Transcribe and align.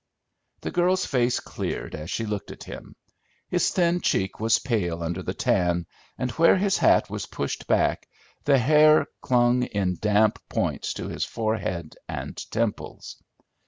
The 0.61 0.71
girl's 0.71 1.05
face 1.05 1.39
cleared, 1.39 1.93
as 1.93 2.09
she 2.09 2.25
looked 2.25 2.49
at 2.49 2.63
him. 2.63 2.95
His 3.49 3.69
thin 3.69 4.01
cheek 4.01 4.39
was 4.39 4.57
pale 4.57 5.03
under 5.03 5.21
the 5.21 5.35
tan, 5.35 5.85
and 6.17 6.31
where 6.31 6.57
his 6.57 6.79
hat 6.79 7.07
was 7.11 7.27
pushed 7.27 7.67
back 7.67 8.07
the 8.45 8.57
hair 8.57 9.05
clung 9.21 9.61
in 9.61 9.97
damp 10.01 10.41
points 10.49 10.95
to 10.95 11.07
his 11.07 11.23
forehead 11.23 11.97
and 12.09 12.35
temples. 12.49 13.17